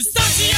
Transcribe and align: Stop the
Stop 0.00 0.22
the 0.38 0.57